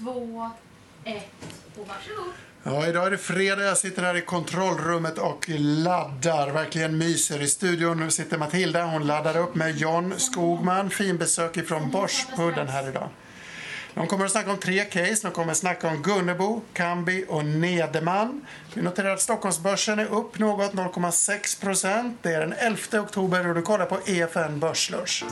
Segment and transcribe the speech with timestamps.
[0.00, 0.50] två,
[1.04, 1.24] ett
[1.78, 2.32] och varsågod.
[2.62, 3.62] Ja, idag är det fredag.
[3.62, 6.50] Jag sitter här i kontrollrummet och laddar.
[6.50, 7.42] Verkligen myser.
[7.42, 8.84] I studion sitter Matilda.
[8.84, 10.90] Hon laddar upp med John Skogman.
[10.90, 13.08] Finbesök ifrån Börspudden här idag.
[13.94, 15.18] De kommer att snacka om tre case.
[15.22, 18.46] De kommer att snacka om Gunnebo, Kambi och Nederman.
[18.74, 22.18] Vi noterar att Stockholmsbörsen är upp något, 0,6 procent.
[22.22, 25.24] Det är den 11 oktober och du kollar på EFN Börslunch.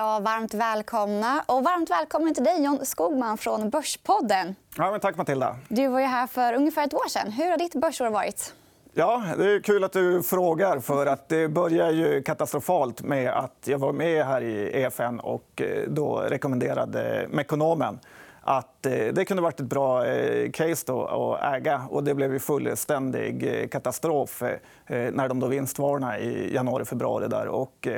[0.00, 1.42] Ja, varmt välkomna.
[1.46, 4.54] Och varmt välkommen till dig, John Skogman från Börspodden.
[4.76, 5.56] Ja, men tack, Matilda.
[5.68, 7.32] Du var ju här för ungefär ett år sedan.
[7.32, 8.54] Hur har ditt börsår varit?
[8.92, 10.80] Ja, det är kul att du frågar.
[10.80, 15.62] för att Det började ju katastrofalt med att jag var med här i EFN och
[15.62, 17.98] eh, då rekommenderade Mekonomen
[18.40, 21.82] att eh, det kunde varit ett bra eh, case då att äga.
[21.90, 24.42] Och det blev ju fullständig katastrof
[24.88, 27.28] när de då vinstvarnade i januari, februari.
[27.28, 27.48] Där.
[27.48, 27.88] Och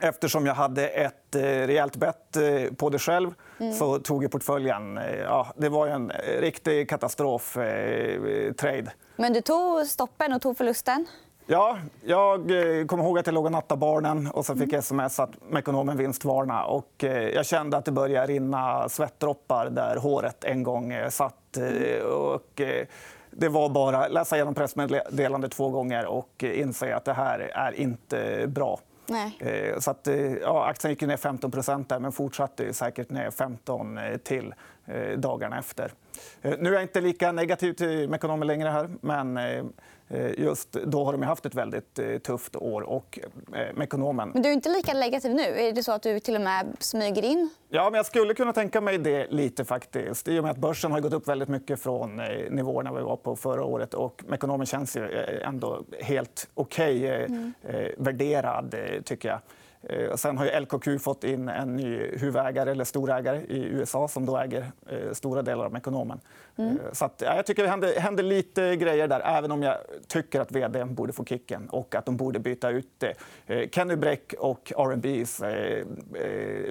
[0.00, 2.36] Eftersom jag hade ett rejält bett
[2.76, 3.72] på det själv mm.
[3.72, 5.00] så tog jag portföljen.
[5.24, 8.92] Ja, det var en riktig katastroftrade.
[9.16, 11.06] Men du tog stoppen och tog förlusten?
[11.46, 14.68] Ja, jag eh, kommer ihåg att jag låg och nattade barnen och så fick jag
[14.68, 14.78] mm.
[14.78, 16.64] sms att Mekonomen vinstvarna.
[16.64, 21.34] Och eh, jag kände att det började rinna svettdroppar där håret en gång eh, satt.
[22.12, 22.60] Och
[23.30, 27.72] det var bara att läsa igenom pressmeddelandet två gånger och inse att det här är
[27.72, 28.78] inte bra.
[29.06, 29.36] Nej.
[29.40, 31.50] Eh, så att, eh, ja, aktien gick ner 15
[31.88, 34.54] där, men fortsatte säkert ner 15 eh, till
[35.16, 35.92] dagarna efter.
[36.42, 38.68] Nu är jag inte lika negativ till Mekonomen längre.
[38.68, 39.38] här, men
[40.36, 42.82] just då har de haft ett väldigt eh, tufft år.
[42.82, 43.18] Och
[43.54, 44.30] eh, Mekonomen...
[44.34, 45.42] Men du är inte lika negativ nu?
[45.42, 47.50] Är det så att du till och med smyger in?
[47.68, 49.64] Ja, men jag skulle kunna tänka mig det lite.
[49.64, 50.28] faktiskt.
[50.28, 52.16] I och med att börsen har gått upp väldigt mycket från
[52.50, 53.94] nivåerna vi var på förra året.
[53.94, 55.08] Och Mekonomen känns ju
[55.42, 57.52] ändå helt okej okay, mm.
[57.98, 59.40] värderad, tycker jag.
[59.88, 64.38] Eh, sen har LKQ fått in en ny huvudägare, eller storägare i USA som då
[64.38, 66.20] äger eh, stora delar av Mekonomen.
[66.56, 66.70] Mm.
[66.70, 69.76] Eh, så att, ja, jag tycker det händer, händer, lite grejer där, även om jag
[70.08, 73.04] tycker att vd borde få kicken och att de borde byta ut
[73.72, 75.44] Kenny Bräck och R&B's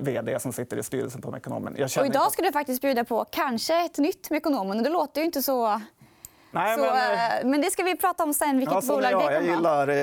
[0.01, 1.73] vd som sitter i styrelsen på Mekonomen.
[1.73, 4.83] Och idag ska du faktiskt bjuda på kanske ett nytt Mekonomen.
[4.83, 5.81] Det låter ju inte så
[6.53, 8.57] Nej, men, så, eh, eh, men det ska vi prata om sen.
[8.57, 9.21] Vilket ja, bolag jag.
[9.27, 9.95] det jag gillar eh,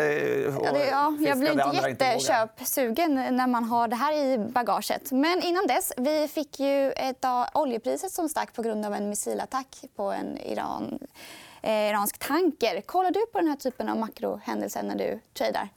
[0.65, 5.12] ja, det, ja, Jag blir inte jätteköpsugen när man har det här i bagaget.
[5.12, 7.25] Men innan dess, vi fick ju ett
[7.55, 10.99] oljepriset som stack på grund av en missilattack på en Iran,
[11.62, 12.81] eh, iransk tanker.
[12.81, 15.69] Kollar du på den här typen av makrohändelser när du tradar?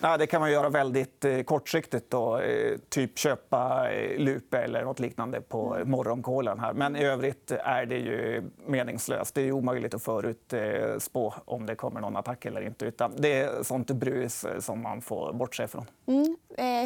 [0.00, 2.10] Ja, det kan man göra väldigt eh, kortsiktigt.
[2.10, 2.38] Då.
[2.38, 5.90] Eh, typ köpa eh, Lupe eller nåt liknande på mm.
[5.90, 6.60] morgonkålen.
[6.60, 6.72] Här.
[6.72, 9.34] Men i övrigt är det ju meningslöst.
[9.34, 12.84] Det är omöjligt att förutspå om det kommer någon attack eller inte.
[12.84, 15.84] Utan det är sånt brus som man får bortse ifrån.
[16.06, 16.36] Mm.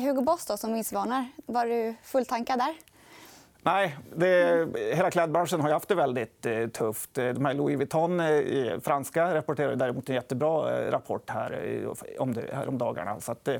[0.02, 1.28] Hugo Boss, då, som vinstvarnar.
[1.46, 2.74] Var du fulltankad där?
[3.62, 7.18] Nej, det, hela klädbranschen har haft det väldigt eh, tufft.
[7.18, 11.82] Eh, de här Louis Vuitton, eh, franska, rapporterar däremot en jättebra rapport här,
[12.18, 13.20] om det, här om dagarna.
[13.20, 13.54] Så eh,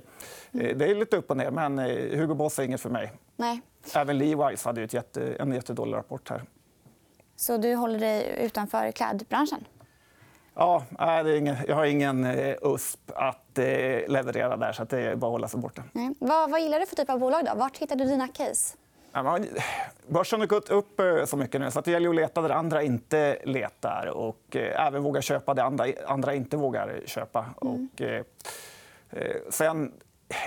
[0.53, 0.79] mm.
[0.79, 1.79] Det är lite upp och ner, men
[2.19, 3.13] Hugo Boss är inget för mig.
[3.37, 3.61] Nej.
[3.95, 6.43] Även Levi's hade ett jätte, en jättedålig rapport här.
[7.37, 9.65] Så du håller dig utanför klädbranschen?
[10.55, 10.85] Ja,
[11.25, 12.27] det ingen, jag har ingen
[12.63, 13.59] USP att
[14.07, 14.73] leverera där.
[14.73, 15.83] så det är bara att hålla sig borta.
[15.93, 16.15] Nej.
[16.19, 17.45] Vad, vad gillar du för typ av bolag?
[17.45, 17.53] Då?
[17.55, 18.77] Vart hittar du dina case?
[20.07, 22.83] Börsen har gått upp eh, så mycket nu så det gäller att leta där andra
[22.83, 27.47] inte letar och eh, även våga köpa det andra, andra inte vågar köpa.
[27.63, 27.89] Mm.
[27.95, 28.25] Och, eh,
[29.51, 29.93] sen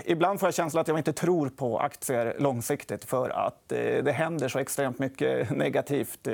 [0.06, 3.68] ibland får jag känslan att jag inte tror på aktier långsiktigt för att
[4.04, 6.28] det händer så extremt mycket negativt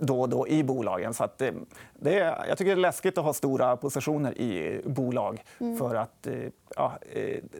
[0.00, 1.14] då och då i bolagen.
[1.14, 1.42] Så att
[2.02, 5.44] det, är, jag tycker det är läskigt att ha stora positioner i bolag.
[5.60, 5.78] Mm.
[5.78, 6.26] för att
[6.76, 6.92] ja,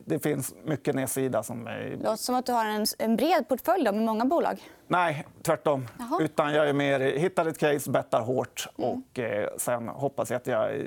[0.05, 1.43] Det finns mycket nedsida.
[1.43, 1.65] Som...
[1.65, 4.63] Det låter som att du har en, en bred portfölj då, med många bolag.
[4.87, 5.89] Nej, tvärtom.
[6.21, 8.91] Utan jag är mer, hittar ett case, bettar hårt mm.
[8.91, 10.87] och eh, sen hoppas jag att jag,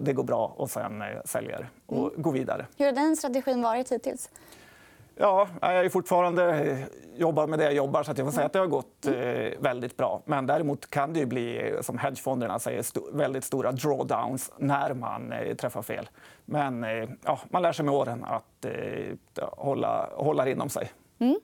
[0.00, 2.22] det går bra och sen eh, säljer och mm.
[2.22, 2.66] går vidare.
[2.76, 4.30] Hur har den strategin varit hittills?
[5.16, 6.78] Ja, jag är fortfarande eh,
[7.16, 8.02] jobbar med det jag jobbar.
[8.02, 9.18] så jag får säga att det har gått mm.
[9.18, 10.22] eh, väldigt bra.
[10.24, 12.84] Men däremot kan det bli, som hedgefonderna säger,
[13.16, 16.08] väldigt stora drawdowns när man eh, träffar fel.
[16.44, 18.66] Men eh, ja, man lär sig med åren att
[19.56, 20.90] hålla, hålla inom sig.
[21.24, 21.40] Mm.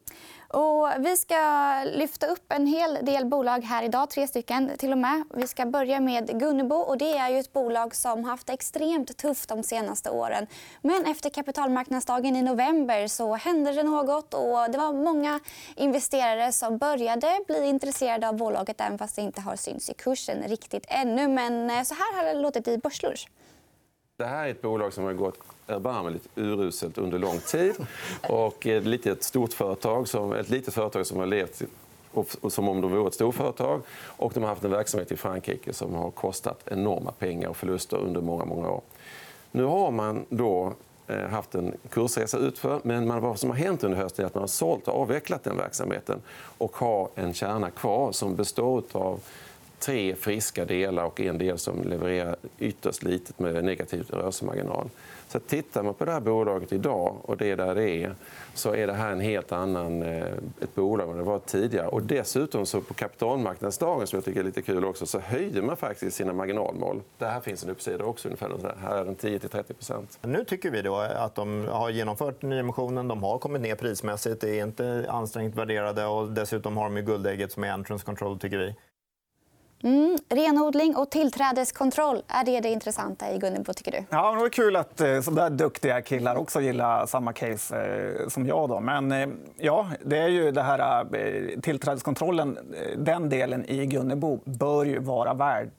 [0.52, 1.36] Och vi ska
[1.84, 4.10] lyfta upp en hel del bolag här idag.
[4.10, 5.24] Tre stycken till och med.
[5.34, 6.74] Vi ska börja med Gunnebo.
[6.74, 10.46] Och det är ju ett bolag som haft det extremt tufft de senaste åren.
[10.82, 14.34] Men efter kapitalmarknadsdagen i november så hände det något.
[14.34, 15.40] och Det var många
[15.76, 20.42] investerare som började bli intresserade av bolaget även fast det inte har synts i kursen
[20.48, 21.28] riktigt ännu.
[21.28, 23.28] Men eh, så här har det låtit i Börslunch.
[24.20, 27.74] Det här är ett bolag som har gått erbarmligt uruselt under lång tid.
[28.28, 31.62] Och ett litet stort företag som, ett litet företag som har levt
[32.48, 33.82] som om de vore ett storföretag.
[34.02, 37.96] Och de har haft en verksamhet i Frankrike som har kostat enorma pengar och förluster
[37.96, 38.80] under många, många år.
[39.50, 40.72] Nu har man då
[41.06, 42.80] eh, haft en kursresa utför.
[42.82, 45.44] Men man, vad som har hänt under hösten är att man har sålt och avvecklat
[45.44, 46.22] den verksamheten
[46.58, 49.20] och har en kärna kvar som består av
[49.80, 54.88] tre friska delar och en del som levererar ytterst litet med negativ rörelsemarginal.
[55.28, 58.14] Så tittar man på det här bolaget idag och det där det är
[58.54, 60.26] så är det här en helt annan eh,
[60.60, 61.86] ett bolag än det var tidigare.
[61.86, 65.76] Och dessutom så på kapitalmarknadsdagen som jag tycker är lite kul också så höjde man
[65.76, 67.02] faktiskt sina marginalmål.
[67.18, 68.76] Det här finns en uppsida också ungefär.
[68.82, 73.08] Här är den 10-30% Nu tycker vi då att de har genomfört nyemissionen.
[73.08, 74.40] De har kommit ner prismässigt.
[74.40, 78.58] Det är inte ansträngt värderade och dessutom har de guldägget som är entrance control tycker
[78.58, 78.74] vi.
[79.82, 83.72] Mm, renodling och tillträdeskontroll, är det det intressanta i Gunnebo?
[83.72, 84.04] Tycker du?
[84.10, 88.28] Ja, det är kul att eh, så där duktiga killar också gillar samma case eh,
[88.28, 88.68] som jag.
[88.68, 88.80] Då.
[88.80, 91.06] Men eh, ja, det är ju det här
[91.60, 92.58] tillträdeskontrollen.
[92.96, 95.70] Den delen i Gunnebo bör ju vara värd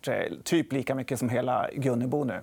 [0.43, 2.39] typ lika mycket som hela Gunnebo nu.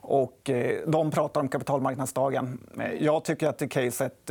[0.00, 0.50] Och
[0.86, 2.58] de pratar om kapitalmarknadsdagen.
[3.00, 4.30] Jag tycker att caset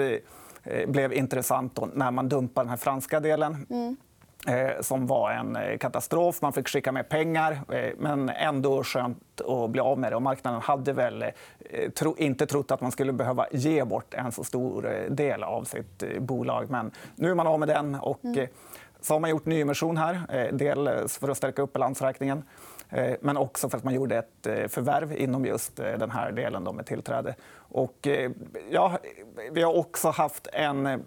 [0.87, 3.65] blev intressant när man dumpade den här franska delen.
[3.69, 3.97] Mm.
[4.47, 6.41] Eh, som var en eh, katastrof.
[6.41, 10.15] Man fick skicka med pengar, eh, men ändå skönt att bli av med det.
[10.15, 11.25] Och marknaden hade väl
[12.17, 16.69] inte trott att man skulle behöva ge bort en så stor del av sitt bolag.
[16.69, 17.95] Men nu är man av med den.
[17.95, 18.47] Och mm.
[19.01, 22.44] så har man gjort nyemission här, dels för att stärka upp balansräkningen
[23.19, 27.35] men också för att man gjorde ett förvärv inom just den här delen med tillträde.
[27.57, 28.07] Och,
[28.69, 28.99] ja,
[29.51, 31.03] vi har också haft en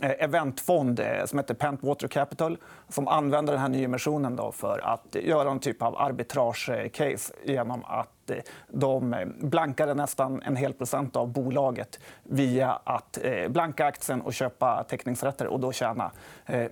[0.00, 2.58] eventfond eh, som heter Pentwater Capital
[2.88, 8.30] som använder den här nyemissionen då för att göra en typ av arbitrage-case genom att
[8.30, 8.36] eh,
[8.68, 15.46] de blankade nästan en hel procent av bolaget via att blanka aktien och köpa teckningsrätter
[15.46, 16.10] och då tjäna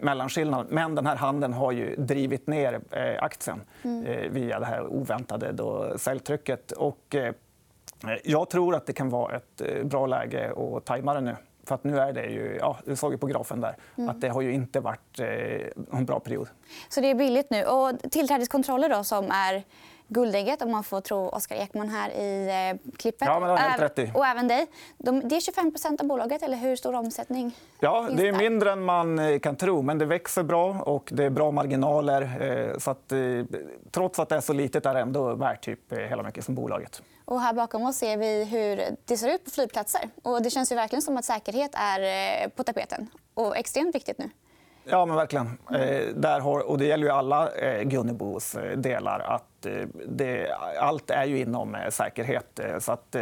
[0.00, 0.66] mellanskillnaden.
[0.70, 2.80] Men den här handeln har ju drivit ner
[3.20, 4.32] aktien mm.
[4.32, 6.72] via det här oväntade då säljtrycket.
[6.72, 7.16] Och
[8.24, 11.36] jag tror att det kan vara ett bra läge att tajma det nu.
[11.64, 14.10] För att nu är det ju, ja, du såg ju på grafen där, mm.
[14.10, 16.48] att det har ju inte varit eh, en bra period.
[16.88, 17.64] Så det är billigt nu.
[17.64, 19.64] Och tillträdeskontroller då, som är
[20.08, 23.28] guldägget, om man får tro Oskar Ekman här i eh, klippet.
[23.28, 24.10] Ja, men det helt rätt i.
[24.14, 24.66] Och även dig.
[24.98, 27.56] De, det är 25% av bolaget, eller hur stor omsättning?
[27.80, 31.24] Ja, det är mindre än man eh, kan tro, men det växer bra och det
[31.24, 32.22] är bra marginaler.
[32.22, 33.12] Eh, så att,
[33.90, 37.02] trots att det är så litet är det ändå värt typ hela mycket som bolaget.
[37.24, 40.00] Och här bakom oss ser vi hur det ser ut på flygplatser.
[40.22, 44.30] Och det känns ju verkligen som att säkerhet är på tapeten och extremt viktigt nu.
[44.84, 45.58] Ja, men verkligen.
[45.70, 49.20] Eh, där har, och det gäller ju alla eh, Gunnebos eh, delar.
[49.20, 52.58] Att, eh, det, allt är ju inom eh, säkerhet.
[52.58, 53.16] Eh, så att,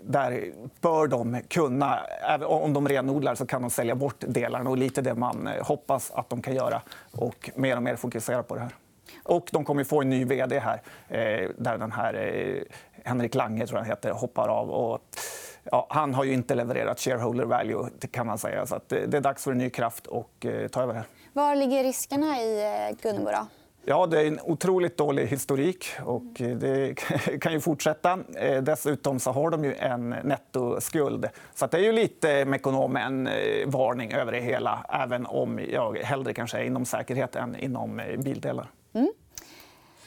[0.00, 4.70] där bör de kunna, även om de renodlar, så kan de sälja bort delarna.
[4.70, 6.82] och lite det man hoppas att de kan göra.
[7.12, 8.70] och Mer och mer fokusera på det här.
[9.22, 10.80] Och de kommer få en ny vd här,
[11.56, 12.64] där den här
[13.04, 14.70] Henrik Lange tror jag heter, hoppar av.
[14.70, 15.00] Och
[15.64, 18.66] ja, han har ju inte levererat shareholder value, kan man säga.
[18.66, 20.94] Så det är dags för en ny kraft att eh, ta över.
[20.94, 21.04] Här.
[21.32, 23.30] Var ligger riskerna i eh, Gunnebo?
[23.86, 26.94] Ja, det är en otroligt dålig historik och det
[27.40, 28.18] kan ju fortsätta.
[28.36, 31.28] Eh, dessutom så har de ju en nettoskuld.
[31.54, 33.28] Så det är ju lite med ekonom en
[33.66, 38.70] varning över det hela även om jag hellre kanske är inom säkerhet än inom bildelar.
[38.92, 39.12] Mm.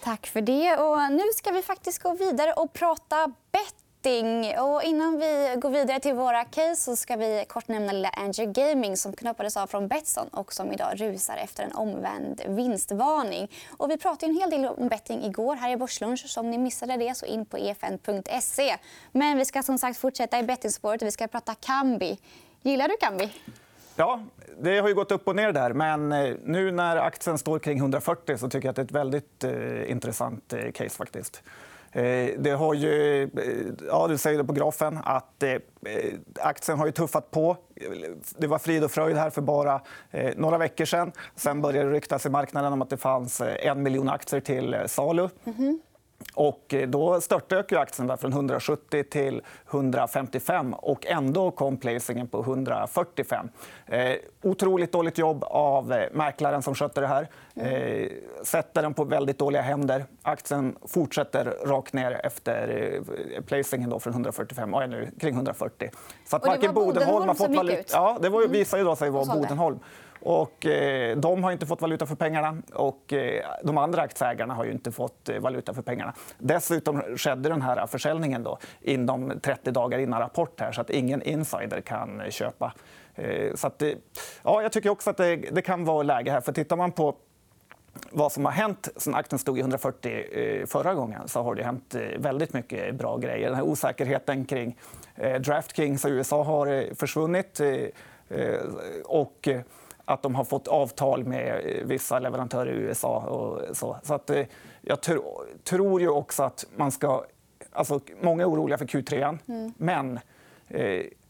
[0.03, 0.77] Tack för det.
[0.77, 4.60] Och nu ska vi faktiskt gå vidare och prata bett betting.
[4.60, 8.46] Och innan vi går vidare till våra case så ska vi kort nämna lilla Anger
[8.46, 13.51] Gaming som knoppades av från Betsson och som idag rusar efter en omvänd vinstvarning.
[13.77, 16.25] Och vi pratade en hel del om betting igår här i Börslunch.
[16.27, 18.75] Så om ni missade det så in på efn.se.
[19.12, 22.18] Men vi ska som sagt fortsätta i bettingspåret och vi ska prata Kambi.
[22.62, 23.32] Gillar du Kambi?
[23.96, 24.24] Ja,
[24.60, 25.74] det har ju gått upp och ner där.
[25.74, 28.92] Men eh, nu när aktien står kring 140 så tycker jag att det är ett
[28.92, 30.89] väldigt eh, intressant eh, case.
[30.98, 31.44] faktiskt.
[31.98, 33.30] Eh, det har ju, eh,
[33.88, 35.60] ja, du säger det på grafen att eh, eh,
[36.39, 37.58] aktien har ju tuffat på.
[38.38, 39.82] Det var frid och fröjd här för bara
[40.36, 41.12] några veckor sen.
[41.36, 45.30] Sen började det ryktas i marknaden om att det fanns en miljon aktier till salu.
[45.46, 45.80] Mm -hmm.
[46.33, 52.39] Och eh, då störtdök aktien där från 170 till 155 och ändå kom placingen på
[52.41, 53.50] 145.
[53.86, 57.27] Eh, otroligt dåligt jobb av eh, mäklaren som skötte det här.
[57.55, 58.07] Eh,
[58.43, 60.05] sätter den på väldigt dåliga händer.
[60.21, 62.93] Aktien fortsätter rakt ner efter
[63.36, 65.89] eh, placingen då från 145 och är nu kring 140.
[66.25, 67.83] Så att och det var Bodenholm, har fått valuta...
[67.91, 69.79] Ja, det var, visar ju då sig vara Bodenholm.
[70.29, 74.65] Och, eh, de har inte fått valuta för pengarna och eh, de andra aktieägarna har
[74.65, 76.13] ju inte fått eh, valuta för pengarna.
[76.38, 81.22] Dessutom skedde den här försäljningen då inom 30 dagar innan rapport här, så att ingen
[81.22, 82.74] insider kan köpa.
[83.15, 83.89] Eh, så att, eh,
[84.43, 86.41] ja, jag tycker också att det, det kan vara läge här.
[86.41, 87.15] För tittar man på
[88.12, 91.63] vad som har hänt sen aktien stod i 140 eh, förra gången så har det
[91.63, 93.48] hänt väldigt mycket bra grejer.
[93.48, 94.77] Den här osäkerheten kring
[95.39, 97.62] Draftkings i USA har försvunnit.
[99.05, 99.48] Och
[100.08, 103.18] att de har fått avtal med vissa leverantörer i USA.
[103.18, 103.98] Och så.
[104.04, 104.32] Så att,
[104.82, 105.02] jag
[105.64, 107.24] tror ju också att man ska...
[107.72, 109.74] Alltså, många är oroliga för Q3, mm.
[109.78, 110.20] men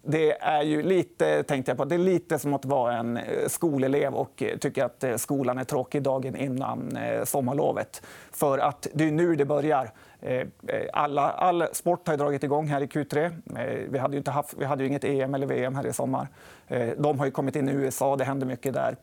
[0.10, 3.48] det är ju lite, tänkte jag på, det är lite som att vara en eh,
[3.48, 8.02] skolelev och eh, tycka att eh, skolan är tråkig dagen innan sommarlovet.
[8.32, 9.92] För att det är nu det börjar.
[10.94, 13.88] Alla, all sport har dragit igång här i Q3.
[13.90, 16.28] Vi hade ju, inte haft, vi hade ju inget EM eller VM här i sommar.
[16.98, 18.98] De har ju kommit in i USA, det händer mycket där.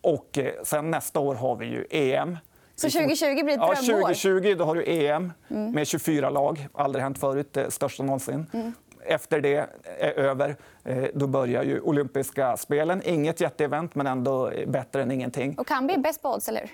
[0.00, 2.36] Och sen nästa år har vi ju EM.
[2.74, 4.00] Så 2020 blir ett drömår?
[4.00, 5.70] Ja, 2020 då har du EM mm.
[5.70, 6.68] med 24 lag.
[6.72, 8.46] Aldrig hänt förut, det största någonsin.
[8.52, 8.72] Mm
[9.08, 9.68] efter det
[9.98, 13.02] är över, eh, då börjar ju olympiska spelen.
[13.04, 15.58] Inget jätteevent, men ändå bättre än ingenting.
[15.58, 16.70] Och kan bli bäst på odds, eller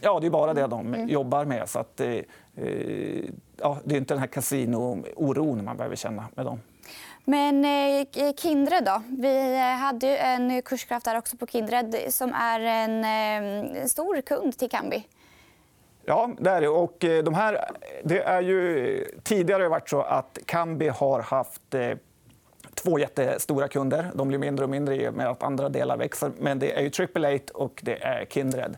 [0.00, 1.08] Ja, det är bara det de mm.
[1.08, 1.68] jobbar med.
[1.68, 3.24] Så att, eh, eh,
[3.56, 6.60] ja, det är inte den här kasino-oron man behöver känna med dem.
[7.24, 9.02] Men eh, Kindred då?
[9.08, 14.58] Vi hade ju en kurskraft där också på Kindred som är en eh, stor kund
[14.58, 15.06] till Kambi.
[16.04, 16.68] Ja, det är det.
[16.68, 17.70] Och eh, de här,
[18.04, 21.90] det är ju tidigare varit så att Kambi har haft eh,
[22.74, 24.10] två jättestora kunder.
[24.14, 26.30] De blir mindre och mindre i och med att andra delar växer.
[26.38, 28.76] Men det är ju Triple Eight och det är Kindred.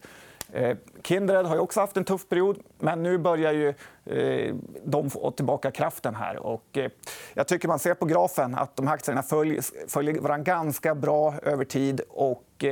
[0.53, 3.69] Eh, Kindred har också haft en tuff period, men nu börjar ju
[4.05, 6.15] eh, de få tillbaka kraften.
[6.15, 6.37] här.
[6.37, 6.91] Och eh,
[7.35, 11.35] jag tycker man ser på grafen att de här aktierna följer, följer varandra ganska bra
[11.43, 12.01] över tid.
[12.09, 12.65] Och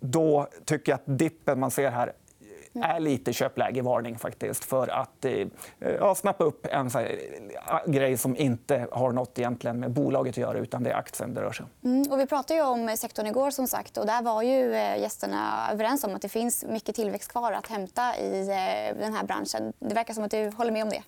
[0.00, 2.12] då tycker jag att dippen man ser här
[2.82, 5.48] är lite köplägevarning faktiskt för att eh, eh,
[5.80, 7.18] ja, snappa upp en så här,
[7.86, 11.34] eh, grej som inte har nåt egentligen med bolaget att göra utan det är aktien
[11.34, 11.90] det rör sig om.
[11.90, 15.68] Mm, och vi pratade ju om sektorn igår som sagt och där var ju gästerna
[15.72, 18.46] överens om att det finns mycket tillväxt kvar att hämta i
[19.00, 19.72] den här branschen.
[19.78, 21.02] Det verkar som att du håller med om det.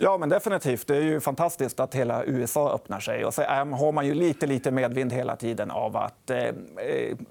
[0.00, 0.86] Ja, men definitivt.
[0.86, 3.24] Det är ju fantastiskt att hela USA öppnar sig.
[3.24, 6.54] Och så har man ju lite, lite medvind hela tiden av att eh,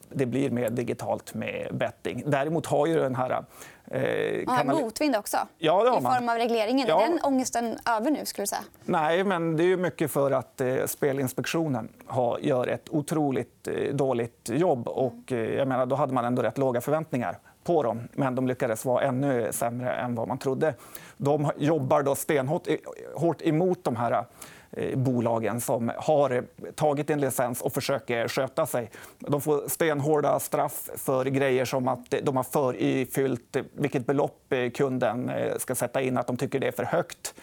[0.10, 2.24] det blir mer digitalt med betting.
[2.26, 3.44] Däremot har ju den här...
[3.92, 4.82] Eh, kanal...
[4.82, 6.14] motvind också, ja, det har man.
[6.14, 6.88] i form av regleringen.
[6.88, 7.02] Ja.
[7.02, 8.26] Är den ångesten över nu?
[8.26, 8.62] Skulle du säga?
[8.86, 14.50] Nej, men det är mycket för att eh, Spelinspektionen har, gör ett otroligt eh, dåligt
[14.54, 14.88] jobb.
[14.88, 18.48] Och, eh, jag menar, då hade man ändå rätt låga förväntningar på dem, men de
[18.48, 20.74] lyckades vara ännu sämre än vad man trodde.
[21.18, 24.26] De jobbar då stenhårt emot de här
[24.72, 26.44] eh, bolagen som har
[26.76, 28.90] tagit en licens och försöker sköta sig.
[29.20, 35.30] De får stenhårda straff för grejer som att de har förifyllt vilket belopp eh, kunden
[35.30, 37.34] eh, ska sätta in, att de tycker det är för högt.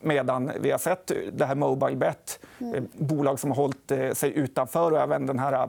[0.00, 2.88] Medan vi har sett det här Mobilebet, mm.
[2.92, 5.68] bolag som har hållit sig utanför och även den här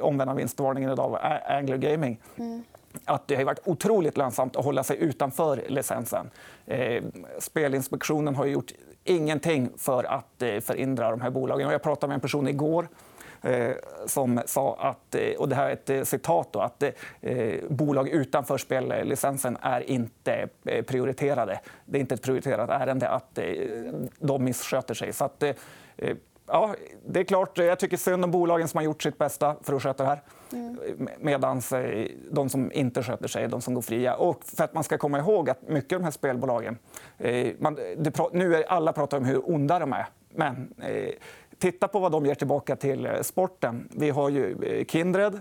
[0.00, 1.18] omvända vinstvarningen av
[1.48, 2.20] Angler Gaming.
[2.36, 2.64] Mm
[3.04, 6.30] att det har varit otroligt lönsamt att hålla sig utanför licensen.
[6.66, 7.02] Eh,
[7.38, 8.72] Spelinspektionen har gjort
[9.04, 11.70] ingenting för att eh, förhindra de här bolagen.
[11.70, 12.88] Jag pratade med en person igår
[13.42, 13.70] eh,
[14.06, 16.82] som sa att, och det här är ett citat, då, att
[17.68, 20.48] bolag utanför spellicensen är inte
[20.86, 21.60] prioriterade.
[21.84, 23.38] Det är inte ett prioriterat ärende att
[24.18, 25.12] de missköter sig.
[25.12, 25.44] Så att,
[26.48, 26.74] ja,
[27.06, 29.82] det är klart, jag tycker synd om bolagen som har gjort sitt bästa för att
[29.82, 30.22] sköta det här.
[30.52, 31.08] Mm.
[31.18, 34.14] Medan eh, de som inte sköter sig de som går fria.
[34.14, 36.78] Och för att man ska komma ihåg att mycket av de här spelbolagen...
[37.18, 37.78] Eh, man,
[38.32, 40.06] nu är alla pratar om hur onda de är.
[40.34, 41.10] Men eh,
[41.58, 43.88] titta på vad de ger tillbaka till eh, sporten.
[43.96, 45.40] Vi har ju Kindred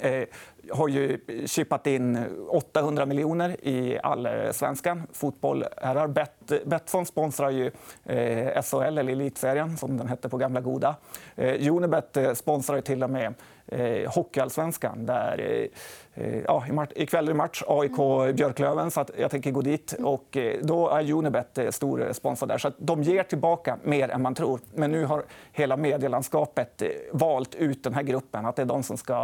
[0.00, 0.24] eh,
[0.72, 2.18] har ju chippat in
[2.48, 5.02] 800 miljoner i allsvenskan.
[5.12, 6.06] Fotboll herrar.
[6.06, 7.70] Bet, Betsson sponsrar ju
[8.04, 10.96] eh, SHL, eller Elitserien, som den hette på gamla goda.
[11.36, 13.34] Eh, Unibet eh, sponsrar till och med
[13.68, 15.06] eh, Hockeyallsvenskan.
[15.06, 15.68] Där,
[16.14, 19.94] eh, eh ja, ikväll är det match, AIK-Björklöven, så jag tänker gå dit.
[20.02, 22.58] Och, eh, då är Unibet eh, stor sponsor där.
[22.58, 24.60] Så de ger tillbaka mer än man tror.
[24.74, 28.82] Men nu har hela medielandskapet eh, valt ut den här gruppen, att det är de
[28.82, 29.14] som ska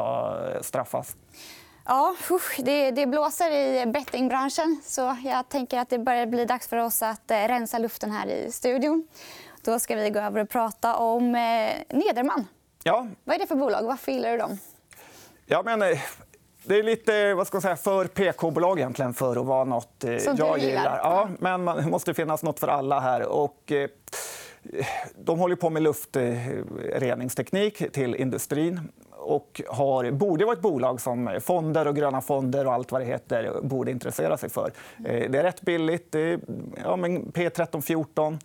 [0.55, 1.17] eh, straffas.
[1.85, 2.15] Ja,
[2.59, 4.81] det, det blåser i bettingbranschen.
[4.85, 8.53] Så jag tänker att det börjar bli dags för oss att rensa luften här i
[8.53, 9.07] studion.
[9.65, 11.33] Då ska vi gå över och prata om
[11.89, 12.47] Nederman.
[12.83, 13.07] Ja.
[13.25, 13.87] Vad är det för bolag?
[13.87, 14.59] Varför gillar du dem?
[15.47, 15.99] Ja, men, eh,
[16.65, 20.17] det är lite vad ska jag säga, för PK-bolag egentligen för att vara nåt eh,
[20.19, 20.99] Som jag gillar.
[20.99, 23.27] Ja, men det måste finnas nåt för alla här.
[23.29, 23.89] Och, eh,
[25.25, 28.81] de håller på med luftreningsteknik till industrin.
[29.25, 33.05] och har, borde vara ett bolag som fonder och gröna fonder och allt vad det
[33.05, 34.73] heter borde intressera sig för.
[35.05, 36.15] Eh, det är rätt billigt.
[36.85, 38.39] Ja, men P13-14.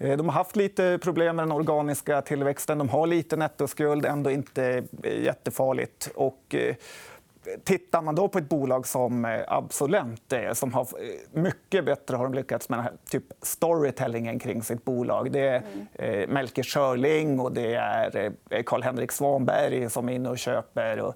[0.00, 2.78] Eh, de har haft lite problem med den organiska tillväxten.
[2.78, 6.10] De har lite nettoskuld, ändå inte jättefarligt.
[6.14, 6.54] Och,
[7.64, 12.16] Tittar man då på ett bolag som eh, Absolent, eh, som har eh, mycket bättre
[12.16, 15.32] har de lyckats med den här typ storytellingen kring sitt bolag.
[15.32, 15.62] Det är
[15.98, 16.30] mm.
[16.30, 21.00] Melker Schörling och det är Karl-Henrik Svanberg som är inne och köper.
[21.00, 21.14] Och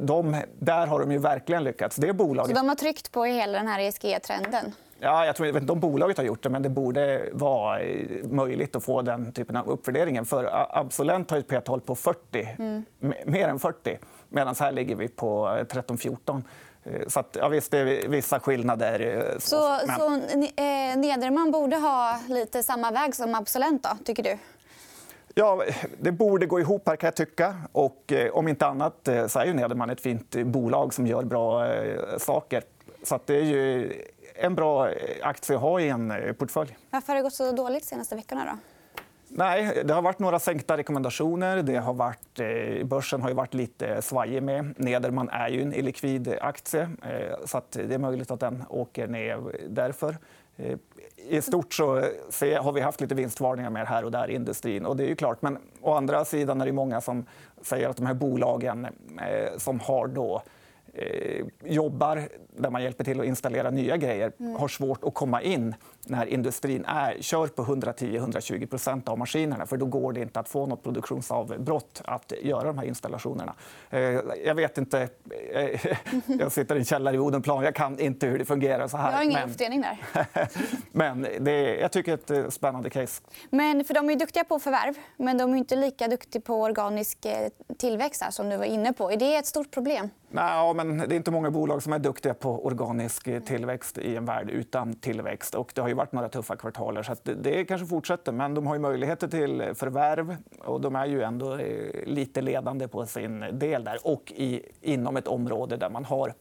[0.00, 1.96] de, där har de ju verkligen lyckats.
[1.96, 2.56] Det bolaget...
[2.56, 4.72] Så de har tryckt på hela den här ESG-trenden?
[5.00, 7.80] Ja, jag, tror, jag vet inte om bolaget har gjort det, men det borde vara
[8.22, 10.24] möjligt att få den typen av uppvärderingen.
[10.24, 12.84] För Absolent har ett P-tal på 40, mm.
[13.26, 13.98] mer än 40.
[14.28, 16.42] Medan här ligger vi på 13-14.
[16.84, 19.00] Eh, så att, ja, visst, det är vissa skillnader.
[19.00, 19.96] Eh, så, men...
[19.98, 24.38] så eh, Nederman borde ha lite samma väg som Absolent, då, tycker du?
[25.34, 25.62] Ja,
[26.00, 27.56] det borde gå ihop här kan jag tycka.
[27.72, 31.22] Och, eh, om inte annat eh, så är ju Nederman ett fint bolag som gör
[31.22, 32.62] bra eh, saker.
[33.02, 33.92] Så det är ju
[34.40, 34.90] en bra
[35.22, 36.76] aktie att ha i en portfölj.
[36.90, 38.44] Varför har det gått så dåligt de senaste veckorna?
[38.44, 38.58] Då?
[39.30, 41.62] Nej, det har varit några sänkta rekommendationer.
[41.62, 44.74] Det har varit, eh, börsen har ju varit lite svajig med.
[44.76, 49.38] Nederman är ju en illikvid aktie, eh, så det är möjligt att den åker ner
[49.68, 50.16] därför.
[50.56, 50.78] Eh,
[51.16, 51.94] I stort så
[52.60, 54.86] har vi haft lite vinstvarningar med här och där i industrin.
[54.86, 55.42] Och det är ju klart.
[55.42, 57.26] Men å andra sidan är det många som
[57.62, 58.86] säger att de här bolagen
[59.56, 60.42] som har då Eh,
[61.64, 64.56] jobbar där man hjälper till att installera nya grejer mm.
[64.56, 65.74] har svårt att komma in
[66.06, 69.66] när industrin är, kör på 110-120% av maskinerna.
[69.66, 73.54] för Då går det inte att få något produktionsavbrott att göra de här installationerna.
[73.90, 74.00] Eh,
[74.44, 75.08] jag vet inte.
[75.52, 75.80] Eh,
[76.38, 77.64] jag sitter i en källare i Odenplan.
[77.64, 78.88] Jag kan inte hur det fungerar.
[78.88, 79.10] så här.
[79.10, 79.50] Jag har ingen men...
[79.50, 80.26] uppdelning där.
[80.92, 83.22] men det är, jag tycker det är ett spännande case.
[83.50, 87.26] Men för de är duktiga på förvärv, men de är inte lika duktiga på organisk
[87.78, 89.10] tillväxt som du var inne på.
[89.10, 90.10] Är det ett stort problem?
[90.30, 94.24] Nej, men det är inte många bolag som är duktiga på organisk tillväxt i en
[94.24, 95.54] värld utan tillväxt.
[95.54, 97.02] Och det har ju varit några tuffa kvartaler.
[97.02, 98.32] så Det kanske fortsätter.
[98.32, 100.36] Men de har ju möjligheter till förvärv.
[100.58, 105.16] och De är ju ändå eh, lite ledande på sin del där och i, inom
[105.16, 106.34] ett område där man har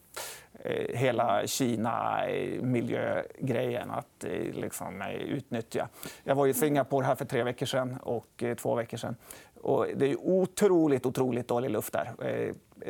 [0.64, 5.88] eh, hela Kina-miljögrejen att eh, liksom, utnyttja.
[6.24, 9.16] Jag var i Singapore här för tre veckor sedan och två veckor sedan.
[9.62, 12.14] Och det är otroligt, otroligt dålig luft där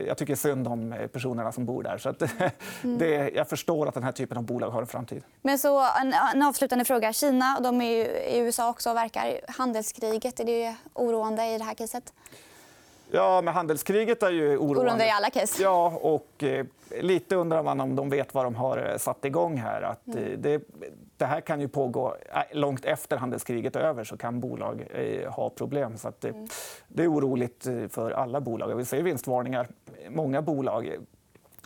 [0.07, 1.97] jag tycker synd om eh, personerna som bor där.
[1.97, 2.21] Så att,
[2.83, 2.97] mm.
[2.97, 5.23] det, jag förstår att den här typen av bolag har en framtid.
[5.41, 7.13] Men så, en, en avslutande fråga.
[7.13, 9.39] Kina de är i USA också och verkar.
[9.47, 12.13] Handelskriget, är det oroande i det här caset?
[13.11, 14.81] Ja, men handelskriget är ju oroande.
[14.81, 15.63] Oroande i alla case.
[15.63, 16.65] Ja, och eh,
[17.01, 19.81] lite undrar man om de vet vad de har eh, satt igång här.
[19.81, 20.23] Att, mm.
[20.23, 20.61] Eh, det,
[21.17, 25.31] det, här kan ju pågå eh, långt efter handelskriget är över så kan bolag eh,
[25.31, 25.97] ha problem.
[25.97, 26.47] Så att, mm.
[26.87, 28.75] Det är oroligt för alla bolag.
[28.75, 29.67] Vi ser vinstvarningar.
[30.09, 30.97] Många bolag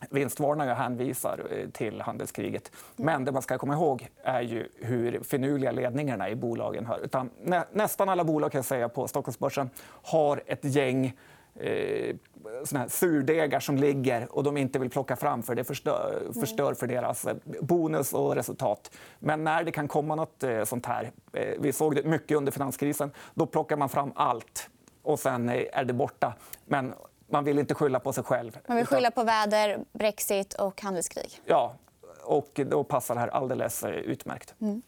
[0.09, 2.71] vinstvarningar hänvisar till handelskriget.
[2.97, 3.05] Mm.
[3.05, 6.99] Men det man ska komma ihåg är ju hur finurliga ledningarna i bolagen har.
[6.99, 9.69] Utan nä, nästan alla bolag kan jag säga, på Stockholmsbörsen
[10.03, 11.13] har ett gäng
[11.55, 12.15] eh,
[12.63, 16.87] såna surdegar som ligger och de inte vill plocka fram för det förstör, förstör för
[16.87, 18.91] deras eh, bonus och resultat.
[19.19, 22.51] Men när det kan komma nåt eh, sånt här, eh, vi såg det mycket under
[22.51, 24.69] finanskrisen, då plockar man fram allt
[25.01, 26.33] och sen är det borta.
[26.65, 26.93] Men
[27.27, 28.57] man vill inte skylla på sig själv.
[28.67, 31.41] Man vill skylla på väder, brexit och handelskrig.
[31.45, 31.75] Ja,
[32.23, 34.55] och då passar det här alldeles utmärkt.
[34.61, 34.81] Mm.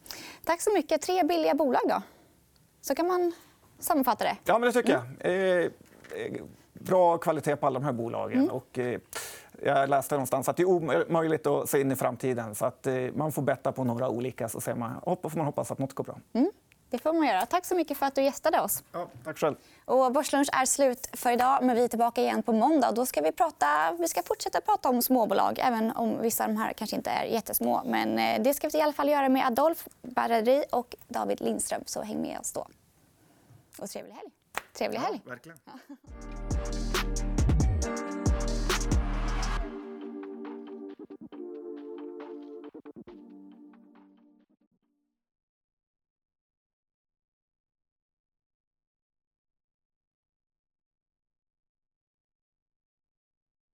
[0.44, 1.02] Tack så mycket.
[1.02, 2.02] Tre billiga bolag då.
[2.80, 3.32] Så kan man
[3.78, 4.36] sammanfatta det.
[4.44, 5.62] Ja, men det tycker jag.
[5.64, 5.70] Eh,
[6.72, 8.38] bra kvalitet på alla de här bolagen.
[8.38, 8.50] Mm.
[8.50, 9.00] Och, eh,
[9.62, 12.54] jag läste någonstans att det är omöjligt att se in i framtiden.
[12.54, 15.70] så att, eh, Man får betta på några olika, så ser man, får man hoppas
[15.70, 16.18] att nåt går bra.
[16.32, 16.50] Mm.
[16.90, 17.46] Det får man göra.
[17.46, 18.82] Tack så mycket för att du gästade oss.
[18.92, 19.54] Ja, tack själv.
[19.84, 22.92] Och Börslunch är slut för idag, men vi är tillbaka igen på måndag.
[22.92, 23.66] Då ska vi, prata,
[23.98, 27.24] vi ska fortsätta prata om småbolag, även om vissa av de här kanske inte är
[27.24, 27.82] jättesmå.
[27.84, 31.82] Men eh, det ska vi i alla fall göra med Adolf Barreri och David Lindström.
[31.86, 32.66] Så häng med oss då.
[33.78, 34.30] Och trevlig helg.
[34.72, 35.22] Trevlig helg!
[35.24, 35.60] Ja, verkligen.